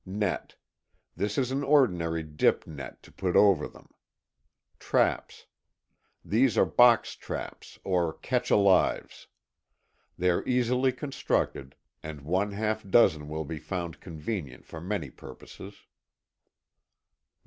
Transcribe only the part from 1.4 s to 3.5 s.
an ordinary dip net to put